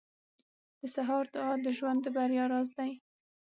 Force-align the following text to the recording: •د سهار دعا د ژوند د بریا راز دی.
•د 0.79 0.81
سهار 0.95 1.25
دعا 1.33 1.53
د 1.65 1.67
ژوند 1.77 1.99
د 2.03 2.07
بریا 2.15 2.45
راز 2.51 2.69
دی. 2.77 2.91